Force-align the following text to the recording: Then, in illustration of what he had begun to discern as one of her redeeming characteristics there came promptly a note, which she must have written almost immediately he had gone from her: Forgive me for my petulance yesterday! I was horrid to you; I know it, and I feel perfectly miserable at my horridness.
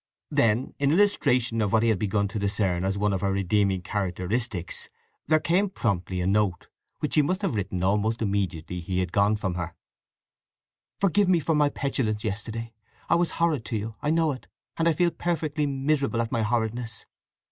Then, 0.31 0.73
in 0.79 0.91
illustration 0.91 1.61
of 1.61 1.71
what 1.71 1.83
he 1.83 1.89
had 1.89 1.99
begun 1.99 2.27
to 2.29 2.39
discern 2.39 2.83
as 2.83 2.97
one 2.97 3.13
of 3.13 3.21
her 3.21 3.31
redeeming 3.31 3.83
characteristics 3.83 4.89
there 5.27 5.39
came 5.39 5.69
promptly 5.69 6.21
a 6.21 6.25
note, 6.25 6.69
which 7.01 7.13
she 7.13 7.21
must 7.21 7.43
have 7.43 7.55
written 7.55 7.83
almost 7.83 8.19
immediately 8.19 8.79
he 8.79 8.97
had 8.99 9.11
gone 9.11 9.35
from 9.35 9.53
her: 9.53 9.75
Forgive 10.99 11.29
me 11.29 11.39
for 11.39 11.53
my 11.53 11.69
petulance 11.69 12.23
yesterday! 12.23 12.73
I 13.09 13.13
was 13.15 13.29
horrid 13.37 13.63
to 13.65 13.77
you; 13.77 13.93
I 14.01 14.09
know 14.09 14.31
it, 14.31 14.47
and 14.75 14.87
I 14.89 14.93
feel 14.93 15.11
perfectly 15.11 15.67
miserable 15.67 16.19
at 16.23 16.31
my 16.31 16.41
horridness. 16.41 17.05